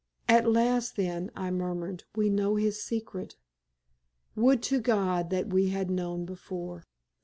"At 0.27 0.49
last, 0.49 0.95
then," 0.95 1.29
I 1.35 1.51
murmured, 1.51 2.05
"we 2.15 2.27
know 2.31 2.55
his 2.55 2.81
secret. 2.83 3.35
Would 4.35 4.63
to 4.63 4.79
God 4.79 5.29
that 5.29 5.53
we 5.53 5.69
had 5.69 5.91
known 5.91 6.25
before." 6.25 6.85